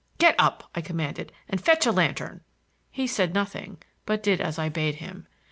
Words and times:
"Get 0.17 0.33
up!" 0.39 0.67
I 0.73 0.81
commanded, 0.81 1.31
"and 1.47 1.61
fetch 1.63 1.85
a 1.85 1.91
lantern." 1.91 2.41
He 2.89 3.05
said 3.05 3.35
nothing, 3.35 3.77
but 4.07 4.23
did 4.23 4.41
as 4.41 4.57
I 4.57 4.67
bade 4.67 4.95
him. 4.95 5.27